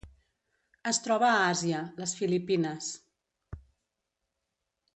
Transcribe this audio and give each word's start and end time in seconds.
Es 0.91 0.99
troba 1.07 1.27
a 1.33 1.43
Àsia: 1.49 1.81
les 2.05 2.15
Filipines. 2.21 2.89